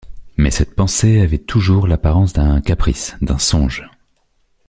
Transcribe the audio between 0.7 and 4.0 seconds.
pensée avait toujours l’apparence d’un caprice, d’un songe.